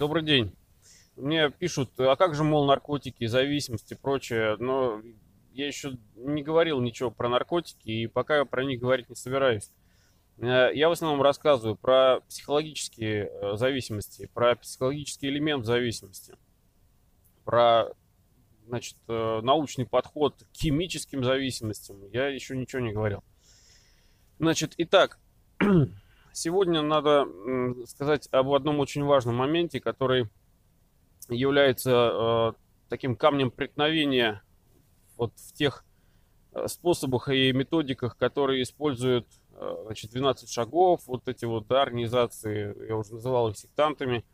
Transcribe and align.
Добрый 0.00 0.22
день. 0.22 0.50
Мне 1.14 1.50
пишут, 1.50 1.90
а 1.98 2.16
как 2.16 2.34
же, 2.34 2.42
мол, 2.42 2.64
наркотики, 2.64 3.26
зависимости 3.26 3.92
и 3.92 3.98
прочее, 3.98 4.56
но 4.58 5.02
я 5.52 5.66
еще 5.66 5.98
не 6.14 6.42
говорил 6.42 6.80
ничего 6.80 7.10
про 7.10 7.28
наркотики, 7.28 7.90
и 7.90 8.06
пока 8.06 8.38
я 8.38 8.44
про 8.46 8.64
них 8.64 8.80
говорить 8.80 9.10
не 9.10 9.14
собираюсь. 9.14 9.70
Э, 10.38 10.70
я 10.72 10.88
в 10.88 10.92
основном 10.92 11.20
рассказываю 11.20 11.76
про 11.76 12.20
психологические 12.30 13.26
э, 13.26 13.56
зависимости, 13.56 14.30
про 14.32 14.56
психологический 14.56 15.28
элемент 15.28 15.66
зависимости, 15.66 16.34
про 17.44 17.90
значит, 18.68 18.96
э, 19.06 19.40
научный 19.42 19.84
подход 19.84 20.46
к 20.50 20.56
химическим 20.56 21.24
зависимостям. 21.24 22.08
Я 22.10 22.28
еще 22.28 22.56
ничего 22.56 22.80
не 22.80 22.94
говорил. 22.94 23.22
Значит, 24.38 24.72
итак, 24.78 25.18
сегодня 26.32 26.82
надо 26.82 27.26
сказать 27.86 28.28
об 28.32 28.52
одном 28.52 28.80
очень 28.80 29.04
важном 29.04 29.36
моменте, 29.36 29.80
который 29.80 30.28
является 31.28 32.54
таким 32.88 33.16
камнем 33.16 33.50
преткновения 33.50 34.42
вот 35.16 35.32
в 35.36 35.52
тех 35.52 35.84
способах 36.66 37.28
и 37.28 37.52
методиках, 37.52 38.16
которые 38.16 38.62
используют 38.62 39.26
Э, 39.60 39.76
значит, 39.84 40.10
12 40.10 40.50
шагов, 40.50 41.02
вот 41.06 41.28
эти 41.28 41.44
вот 41.44 41.70
организации, 41.70 42.74
я 42.88 42.96
уже 42.96 43.12
называл 43.12 43.50
их 43.50 43.58
сектантами, 43.58 44.24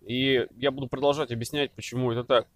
и 0.00 0.44
я 0.56 0.72
буду 0.72 0.88
продолжать 0.88 1.30
объяснять, 1.30 1.70
почему 1.70 2.10
это 2.10 2.24
так. 2.24 2.48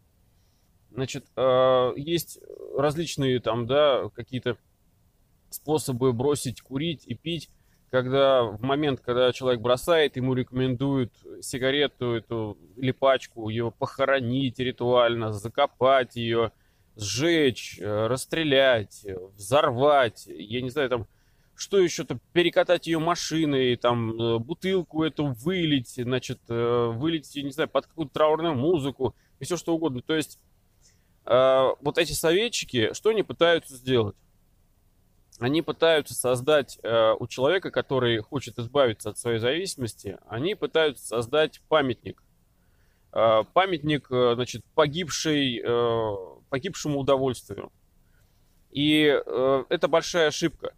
Значит, 0.90 1.26
э, 1.36 1.92
есть 1.96 2.40
различные 2.76 3.38
там, 3.38 3.68
да, 3.68 4.08
какие-то 4.08 4.56
способы 5.50 6.12
бросить 6.12 6.62
курить 6.62 7.06
и 7.06 7.14
пить, 7.14 7.48
когда 7.96 8.42
в 8.42 8.60
момент, 8.60 9.00
когда 9.00 9.32
человек 9.32 9.62
бросает, 9.62 10.16
ему 10.16 10.34
рекомендуют 10.34 11.14
сигарету 11.40 12.12
эту 12.12 12.58
или 12.76 12.90
пачку, 12.92 13.48
ее 13.48 13.70
похоронить 13.70 14.58
ритуально, 14.58 15.32
закопать 15.32 16.14
ее, 16.14 16.52
сжечь, 16.94 17.78
э, 17.80 18.06
расстрелять, 18.06 19.06
взорвать, 19.34 20.26
я 20.26 20.60
не 20.60 20.68
знаю, 20.68 20.90
там 20.90 21.06
что 21.54 21.78
еще-то, 21.78 22.18
перекатать 22.34 22.86
ее 22.86 22.98
машиной, 22.98 23.76
там, 23.76 24.12
э, 24.20 24.38
бутылку 24.40 25.02
эту 25.02 25.28
вылить, 25.28 25.94
значит, 25.94 26.40
э, 26.50 26.92
вылить, 26.92 27.34
я 27.34 27.44
не 27.44 27.50
знаю, 27.50 27.70
под 27.70 27.86
какую-то 27.86 28.12
траурную 28.12 28.54
музыку, 28.54 29.16
и 29.38 29.46
все 29.46 29.56
что 29.56 29.74
угодно. 29.74 30.02
То 30.02 30.14
есть, 30.14 30.38
вот 31.24 31.98
эти 31.98 32.12
советчики, 32.12 32.92
что 32.92 33.10
они 33.10 33.24
пытаются 33.24 33.74
сделать? 33.74 34.14
Они 35.38 35.62
пытаются 35.62 36.14
создать 36.14 36.78
у 36.82 37.26
человека, 37.26 37.70
который 37.70 38.18
хочет 38.18 38.58
избавиться 38.58 39.10
от 39.10 39.18
своей 39.18 39.38
зависимости, 39.38 40.18
они 40.28 40.54
пытаются 40.54 41.06
создать 41.06 41.60
памятник. 41.68 42.22
Памятник, 43.10 44.06
значит, 44.08 44.64
погибшей, 44.74 45.62
погибшему 46.48 47.00
удовольствию. 47.00 47.70
И 48.70 49.02
это 49.02 49.88
большая 49.88 50.28
ошибка 50.28 50.72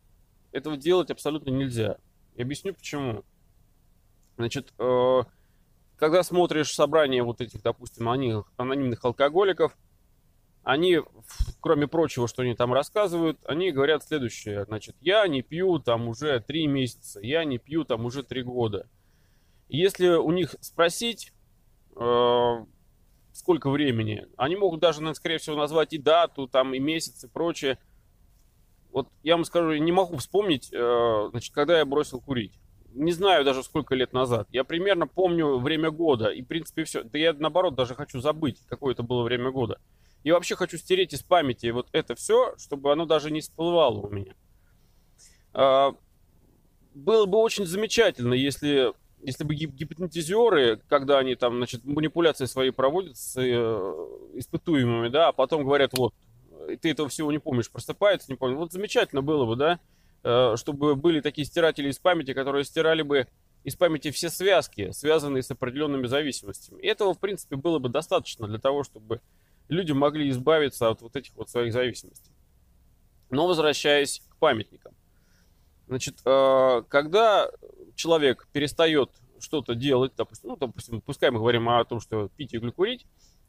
этого 0.53 0.77
делать 0.77 1.11
абсолютно 1.11 1.51
нельзя. 1.51 1.98
И 2.34 2.42
объясню 2.42 2.75
почему. 2.75 3.25
Значит, 4.36 4.73
э, 4.79 5.20
когда 5.97 6.23
смотришь 6.23 6.73
собрание 6.73 7.23
вот 7.23 7.41
этих, 7.41 7.62
допустим, 7.62 8.09
анонимных 8.09 9.05
алкоголиков, 9.05 9.77
они, 10.62 11.01
кроме 11.61 11.89
прочего, 11.89 12.28
что 12.28 12.42
они 12.42 12.55
там 12.55 12.73
рассказывают, 12.73 13.39
они 13.45 13.73
говорят 13.73 14.05
следующее. 14.05 14.64
Значит, 14.64 14.97
я 15.01 15.27
не 15.27 15.42
пью 15.42 15.78
там 15.78 16.09
уже 16.09 16.41
три 16.41 16.67
месяца, 16.67 17.20
я 17.20 17.45
не 17.45 17.59
пью 17.59 17.84
там 17.84 18.05
уже 18.05 18.23
три 18.23 18.42
года. 18.42 18.89
Если 19.69 20.09
у 20.09 20.31
них 20.31 20.55
спросить, 20.61 21.33
э, 21.97 22.64
сколько 23.33 23.70
времени, 23.70 24.27
они 24.36 24.56
могут 24.56 24.81
даже, 24.81 25.14
скорее 25.14 25.39
всего, 25.39 25.56
назвать 25.56 25.92
и 25.92 25.98
дату, 25.98 26.48
там, 26.48 26.75
и 26.75 26.79
месяц, 26.79 27.25
и 27.25 27.29
прочее. 27.29 27.79
Вот 28.91 29.09
я 29.23 29.36
вам 29.36 29.45
скажу, 29.45 29.75
не 29.75 29.92
могу 29.92 30.17
вспомнить, 30.17 30.70
э, 30.73 31.29
значит, 31.30 31.55
когда 31.55 31.79
я 31.79 31.85
бросил 31.85 32.20
курить. 32.20 32.58
Не 32.95 33.13
знаю 33.13 33.45
даже 33.45 33.63
сколько 33.63 33.95
лет 33.95 34.13
назад. 34.14 34.48
Я 34.51 34.64
примерно 34.64 35.07
помню 35.07 35.58
время 35.58 35.90
года. 35.90 36.30
И, 36.30 36.42
в 36.42 36.46
принципе, 36.46 36.85
все. 36.85 37.02
Да 37.02 37.19
я, 37.19 37.35
наоборот, 37.35 37.75
даже 37.75 37.95
хочу 37.95 38.20
забыть, 38.20 38.64
какое 38.67 38.95
это 38.95 39.02
было 39.02 39.23
время 39.23 39.51
года. 39.51 39.79
И 40.24 40.30
вообще 40.30 40.56
хочу 40.56 40.79
стереть 40.79 41.12
из 41.12 41.23
памяти 41.23 41.67
вот 41.70 41.89
это 41.92 42.14
все, 42.14 42.55
чтобы 42.58 42.92
оно 42.92 43.06
даже 43.06 43.30
не 43.30 43.40
всплывало 43.40 44.01
у 44.01 44.11
меня. 44.11 44.34
А, 45.52 45.95
было 46.95 47.27
бы 47.27 47.39
очень 47.39 47.67
замечательно, 47.67 48.34
если, 48.34 48.92
если 49.23 49.45
бы 49.45 49.55
гипнотизеры, 49.55 50.80
когда 50.89 51.18
они 51.18 51.34
там, 51.34 51.57
значит, 51.57 51.84
манипуляции 51.84 52.46
свои 52.46 52.70
проводят 52.70 53.17
с 53.17 53.36
э, 53.36 53.42
испытуемыми, 54.34 55.08
да, 55.08 55.28
а 55.28 55.33
потом 55.33 55.64
говорят, 55.64 55.92
вот, 55.96 56.14
и 56.68 56.77
ты 56.77 56.90
этого 56.90 57.08
всего 57.08 57.30
не 57.30 57.39
помнишь, 57.39 57.70
просыпается, 57.70 58.30
не 58.30 58.36
помню. 58.36 58.57
Вот 58.57 58.73
замечательно 58.73 59.23
было 59.23 59.46
бы, 59.46 59.57
да, 59.57 59.78
э, 60.24 60.57
чтобы 60.57 60.96
были 60.96 61.20
такие 61.20 61.45
стиратели 61.45 61.89
из 61.89 61.98
памяти, 61.98 62.34
которые 62.34 62.64
стирали 62.64 63.02
бы 63.02 63.28
из 63.64 63.77
памяти 63.77 64.11
все 64.11 64.30
связки, 64.30 64.90
связанные 64.92 65.42
с 65.42 65.51
определенными 65.51 66.07
зависимостями. 66.07 66.80
И 66.80 66.86
этого, 66.86 67.14
в 67.14 67.18
принципе, 67.18 67.57
было 67.57 67.78
бы 67.78 67.89
достаточно 67.89 68.46
для 68.46 68.58
того, 68.58 68.84
чтобы 68.84 69.20
люди 69.68 69.92
могли 69.92 70.30
избавиться 70.30 70.89
от 70.89 71.02
вот 71.02 71.17
этих 71.17 71.34
вот 71.36 71.51
своих 71.51 71.73
зависимостей. 71.73 72.33
Но 73.30 73.46
возвращаясь 73.46 74.20
к 74.29 74.36
памятникам. 74.36 74.95
Значит, 75.86 76.20
э, 76.24 76.83
когда 76.89 77.51
человек 77.95 78.46
перестает 78.52 79.11
что-то 79.40 79.74
делать, 79.74 80.12
допустим, 80.17 80.51
ну, 80.51 80.57
допустим, 80.57 81.01
пускай 81.01 81.30
мы 81.30 81.39
говорим 81.39 81.68
о 81.68 81.84
том, 81.84 82.01
что 82.01 82.28
пить 82.28 82.55
или 82.55 82.70
курить, 82.70 83.07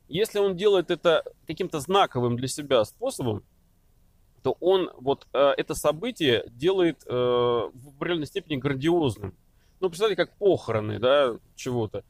если 0.07 0.39
он 0.39 0.55
делает 0.55 0.89
это 0.89 1.23
каким-то 1.47 1.79
знаковым 1.79 2.35
для 2.35 2.47
себя 2.47 2.83
способом, 2.85 3.43
то 4.41 4.55
он 4.59 4.89
вот 4.97 5.27
э, 5.33 5.53
это 5.57 5.75
событие 5.75 6.45
делает 6.47 7.03
э, 7.05 7.11
в 7.11 7.95
определенной 7.95 8.25
степени 8.25 8.55
грандиозным. 8.55 9.35
Ну, 9.79 9.89
представьте, 9.89 10.15
как 10.15 10.35
похороны, 10.37 10.99
да, 10.99 11.37
чего-то. 11.55 12.03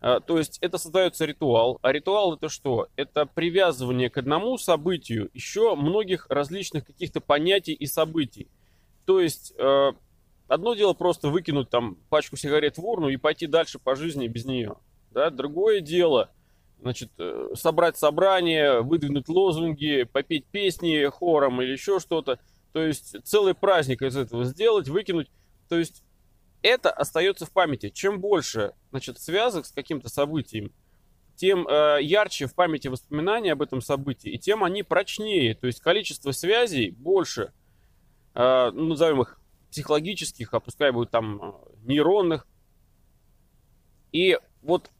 А, 0.00 0.20
то 0.20 0.38
есть 0.38 0.58
это 0.60 0.78
создается 0.78 1.24
ритуал. 1.24 1.78
А 1.82 1.92
ритуал 1.92 2.34
это 2.34 2.48
что? 2.48 2.88
Это 2.96 3.26
привязывание 3.26 4.10
к 4.10 4.18
одному 4.18 4.56
событию 4.58 5.30
еще 5.34 5.74
многих 5.74 6.26
различных 6.28 6.86
каких-то 6.86 7.20
понятий 7.20 7.72
и 7.72 7.86
событий. 7.86 8.48
То 9.06 9.20
есть 9.20 9.54
э, 9.58 9.92
одно 10.46 10.74
дело 10.74 10.92
просто 10.92 11.28
выкинуть 11.28 11.70
там 11.70 11.96
пачку 12.10 12.36
сигарет 12.36 12.78
в 12.78 12.84
урну 12.84 13.08
и 13.08 13.16
пойти 13.16 13.46
дальше 13.46 13.78
по 13.78 13.96
жизни 13.96 14.28
без 14.28 14.44
нее. 14.44 14.76
Да? 15.10 15.30
Другое 15.30 15.80
дело 15.80 16.30
значит, 16.80 17.10
э, 17.18 17.50
собрать 17.54 17.96
собрание, 17.96 18.82
выдвинуть 18.82 19.28
лозунги, 19.28 20.04
попеть 20.04 20.46
песни 20.46 21.06
хором 21.06 21.60
или 21.60 21.72
еще 21.72 21.98
что-то. 21.98 22.38
То 22.72 22.82
есть 22.82 23.16
целый 23.24 23.54
праздник 23.54 24.02
из 24.02 24.16
этого 24.16 24.44
сделать, 24.44 24.88
выкинуть. 24.88 25.28
То 25.68 25.76
есть 25.76 26.04
это 26.62 26.90
остается 26.90 27.46
в 27.46 27.52
памяти. 27.52 27.90
Чем 27.90 28.20
больше 28.20 28.74
значит, 28.90 29.18
связок 29.20 29.66
с 29.66 29.72
каким-то 29.72 30.08
событием, 30.08 30.72
тем 31.36 31.68
э, 31.68 31.98
ярче 32.02 32.46
в 32.46 32.54
памяти 32.54 32.88
воспоминания 32.88 33.52
об 33.52 33.62
этом 33.62 33.80
событии, 33.80 34.30
и 34.30 34.38
тем 34.38 34.64
они 34.64 34.82
прочнее. 34.82 35.54
То 35.54 35.66
есть 35.66 35.80
количество 35.80 36.32
связей 36.32 36.90
больше, 36.90 37.52
э, 38.34 38.70
ну, 38.72 38.88
назовем 38.88 39.22
их 39.22 39.40
психологических, 39.70 40.52
а 40.52 40.60
пускай 40.60 40.90
будет 40.90 41.10
там 41.10 41.40
э, 41.40 41.52
нейронных. 41.84 42.46
И 44.10 44.38
вот 44.62 44.90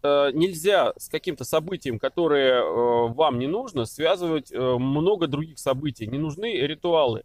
Э, 0.00 0.30
нельзя 0.32 0.92
с 0.96 1.08
каким-то 1.08 1.44
событием, 1.44 1.98
которое 1.98 2.60
э, 2.60 3.08
вам 3.12 3.40
не 3.40 3.48
нужно, 3.48 3.84
связывать 3.84 4.52
э, 4.52 4.56
много 4.56 5.26
других 5.26 5.58
событий. 5.58 6.06
Не 6.06 6.18
нужны 6.18 6.54
ритуалы. 6.54 7.24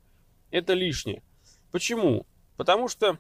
Это 0.50 0.74
лишнее. 0.74 1.22
Почему? 1.72 2.26
Потому 2.58 2.88
что 2.88 3.20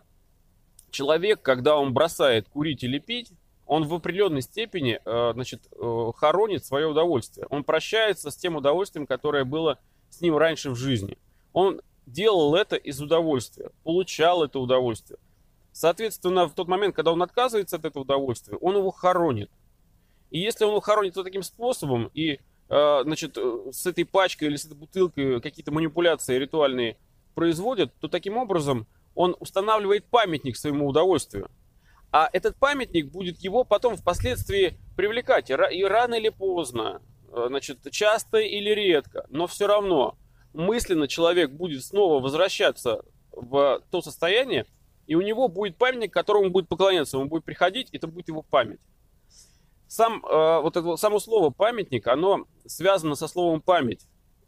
человек, 0.93 1.41
когда 1.41 1.77
он 1.77 1.93
бросает 1.93 2.47
курить 2.47 2.83
или 2.83 2.99
пить, 2.99 3.31
он 3.65 3.85
в 3.85 3.93
определенной 3.93 4.41
степени 4.41 4.99
значит, 5.05 5.61
хоронит 6.15 6.65
свое 6.65 6.87
удовольствие. 6.87 7.47
Он 7.49 7.63
прощается 7.63 8.29
с 8.29 8.35
тем 8.35 8.55
удовольствием, 8.55 9.07
которое 9.07 9.45
было 9.45 9.79
с 10.09 10.21
ним 10.21 10.37
раньше 10.37 10.69
в 10.69 10.75
жизни. 10.75 11.17
Он 11.53 11.81
делал 12.05 12.55
это 12.55 12.75
из 12.75 13.01
удовольствия, 13.01 13.71
получал 13.83 14.43
это 14.43 14.59
удовольствие. 14.59 15.17
Соответственно, 15.71 16.47
в 16.47 16.53
тот 16.53 16.67
момент, 16.67 16.95
когда 16.95 17.11
он 17.11 17.23
отказывается 17.23 17.77
от 17.77 17.85
этого 17.85 18.03
удовольствия, 18.03 18.57
он 18.57 18.77
его 18.77 18.91
хоронит. 18.91 19.49
И 20.29 20.39
если 20.39 20.65
он 20.65 20.71
его 20.71 20.81
хоронит 20.81 21.15
вот 21.15 21.23
таким 21.23 21.41
способом, 21.41 22.11
и 22.13 22.39
э, 22.69 23.01
значит, 23.03 23.37
э, 23.37 23.71
с 23.71 23.85
этой 23.85 24.03
пачкой 24.05 24.49
или 24.49 24.55
с 24.55 24.65
этой 24.65 24.75
бутылкой 24.75 25.41
какие-то 25.41 25.71
манипуляции 25.71 26.37
ритуальные 26.37 26.97
производят, 27.33 27.93
то 27.99 28.07
таким 28.07 28.37
образом 28.37 28.85
он 29.15 29.35
устанавливает 29.39 30.05
памятник 30.05 30.57
своему 30.57 30.87
удовольствию. 30.87 31.49
А 32.11 32.29
этот 32.31 32.55
памятник 32.57 33.11
будет 33.11 33.39
его 33.39 33.63
потом 33.63 33.95
впоследствии 33.97 34.77
привлекать. 34.95 35.49
И 35.49 35.83
рано 35.83 36.15
или 36.15 36.29
поздно, 36.29 37.01
э, 37.31 37.45
значит, 37.47 37.79
часто 37.91 38.37
или 38.37 38.69
редко, 38.69 39.25
но 39.29 39.47
все 39.47 39.67
равно 39.67 40.15
мысленно 40.53 41.07
человек 41.07 41.51
будет 41.51 41.83
снова 41.83 42.21
возвращаться 42.21 43.03
в 43.31 43.81
то 43.89 44.01
состояние, 44.01 44.67
и 45.07 45.15
у 45.15 45.21
него 45.21 45.47
будет 45.47 45.77
памятник, 45.77 46.13
которому 46.13 46.45
он 46.45 46.51
будет 46.51 46.67
поклоняться, 46.67 47.17
он 47.17 47.29
будет 47.29 47.43
приходить, 47.43 47.89
это 47.91 48.07
будет 48.07 48.27
его 48.27 48.41
память. 48.43 48.79
Сам, 49.87 50.25
э, 50.25 50.61
вот 50.61 50.77
это, 50.77 50.95
само 50.95 51.19
слово 51.19 51.49
памятник, 51.49 52.07
оно 52.07 52.45
связано 52.65 53.15
со 53.15 53.27
словом 53.27 53.61
память. 53.61 54.07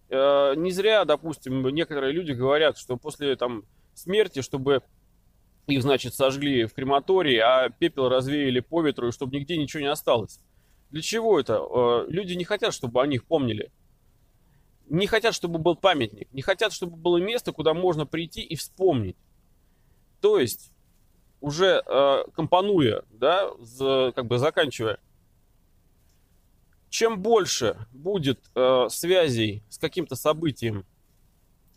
Э, 0.10 0.54
не 0.56 0.72
зря, 0.72 1.06
допустим, 1.06 1.68
некоторые 1.70 2.14
люди 2.14 2.32
говорят, 2.32 2.78
что 2.78 2.98
после 2.98 3.36
там, 3.36 3.64
смерти, 3.96 4.42
чтобы 4.42 4.84
их, 5.68 5.82
значит, 5.82 6.14
сожгли 6.14 6.66
в 6.66 6.74
крематории, 6.74 7.38
а 7.38 7.70
пепел 7.70 8.10
развеяли 8.10 8.60
по 8.60 8.82
ветру, 8.84 9.08
и 9.08 9.12
чтобы 9.12 9.36
нигде 9.36 9.58
ничего 9.58 9.82
не 9.82 9.90
осталось. 9.90 10.40
Для 10.92 11.02
чего 11.02 11.40
это? 11.40 11.56
Э, 11.56 12.06
люди 12.08 12.34
не 12.34 12.44
хотят, 12.44 12.74
чтобы 12.74 13.02
о 13.02 13.08
них 13.08 13.26
помнили. 13.26 13.72
Не 14.88 15.08
хотят, 15.08 15.34
чтобы 15.34 15.58
был 15.58 15.76
памятник. 15.76 16.32
Не 16.32 16.44
хотят, 16.44 16.72
чтобы 16.72 16.96
было 16.96 17.18
место, 17.18 17.52
куда 17.52 17.74
можно 17.74 18.06
прийти 18.06 18.42
и 18.42 18.56
вспомнить. 18.56 19.18
То 20.22 20.40
есть, 20.40 20.72
уже 21.42 21.84
э, 21.86 22.24
компонуя, 22.36 23.04
да, 23.10 23.50
как 24.12 24.28
бы 24.28 24.38
заканчивая, 24.38 25.00
чем 26.90 27.22
больше 27.22 27.78
будет 27.92 28.40
э, 28.56 28.88
связей 28.90 29.64
с 29.70 29.78
каким-то 29.78 30.16
событием 30.16 30.86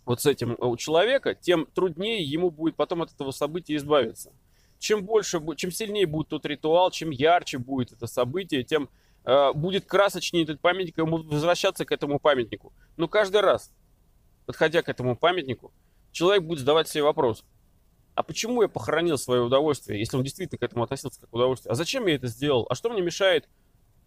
вот 0.09 0.23
с 0.23 0.27
этим 0.27 0.57
у 0.59 0.75
человека, 0.79 1.35
тем 1.35 1.67
труднее 1.67 2.23
ему 2.23 2.51
будет 2.51 2.77
потом 2.77 3.03
от 3.03 3.13
этого 3.13 3.31
события 3.31 3.77
избавиться. 3.77 4.33
Чем 4.79 5.05
больше, 5.05 5.39
чем 5.57 5.71
сильнее 5.71 6.07
будет 6.07 6.29
тот 6.29 6.47
ритуал, 6.47 6.91
чем 6.91 7.11
ярче 7.11 7.59
будет 7.59 7.93
это 7.93 8.07
событие, 8.07 8.63
тем 8.63 8.89
э, 9.25 9.53
будет 9.53 9.85
красочнее 9.85 10.45
этот 10.45 10.63
памятник, 10.63 10.97
ему 10.97 11.19
возвращаться 11.19 11.85
к 11.85 11.93
этому 11.93 12.19
памятнику. 12.19 12.73
Но 12.97 13.07
каждый 13.07 13.43
раз, 13.43 13.71
подходя 14.47 14.81
к 14.81 14.89
этому 14.89 15.15
памятнику, 15.15 15.75
человек 16.11 16.43
будет 16.45 16.61
задавать 16.61 16.89
себе 16.89 17.03
вопрос, 17.03 17.45
а 18.15 18.23
почему 18.23 18.63
я 18.63 18.69
похоронил 18.69 19.19
свое 19.19 19.43
удовольствие, 19.43 19.99
если 19.99 20.17
он 20.17 20.23
действительно 20.23 20.59
к 20.59 20.63
этому 20.63 20.85
относился 20.85 21.21
как 21.21 21.29
к 21.29 21.35
удовольствию? 21.35 21.73
А 21.73 21.75
зачем 21.75 22.07
я 22.07 22.15
это 22.15 22.29
сделал? 22.29 22.67
А 22.71 22.75
что 22.75 22.89
мне 22.89 23.03
мешает? 23.03 23.47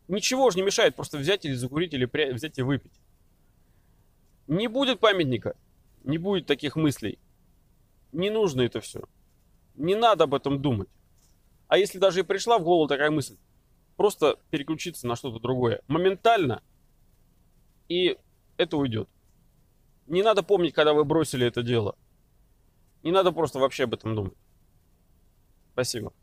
Ничего 0.08 0.50
же 0.50 0.58
не 0.58 0.64
мешает 0.64 0.96
просто 0.96 1.20
взять 1.20 1.46
или 1.46 1.54
закурить, 1.54 1.94
или 1.94 2.10
взять 2.34 2.58
и 2.58 2.64
выпить. 2.64 3.00
Не 4.48 4.68
будет 4.68 5.00
памятника, 5.00 5.56
не 6.04 6.18
будет 6.18 6.46
таких 6.46 6.76
мыслей. 6.76 7.20
Не 8.12 8.30
нужно 8.30 8.62
это 8.62 8.82
все. 8.82 9.02
Не 9.76 9.96
надо 9.96 10.26
об 10.26 10.34
этом 10.34 10.62
думать. 10.62 10.90
А 11.68 11.78
если 11.78 12.00
даже 12.00 12.20
и 12.20 12.24
пришла 12.24 12.60
в 12.60 12.64
голову 12.64 12.88
такая 12.88 13.12
мысль, 13.12 13.38
просто 13.96 14.38
переключиться 14.50 15.08
на 15.08 15.16
что-то 15.16 15.40
другое. 15.40 15.82
Моментально. 15.88 16.62
И 17.88 18.18
это 18.58 18.78
уйдет. 18.78 19.10
Не 20.08 20.24
надо 20.24 20.44
помнить, 20.44 20.74
когда 20.74 20.94
вы 20.94 21.06
бросили 21.06 21.48
это 21.48 21.64
дело. 21.64 21.96
Не 23.04 23.12
надо 23.12 23.32
просто 23.32 23.60
вообще 23.60 23.86
об 23.86 23.94
этом 23.94 24.16
думать. 24.16 24.34
Спасибо. 25.74 26.14